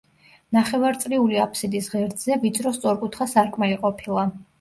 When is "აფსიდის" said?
1.43-1.89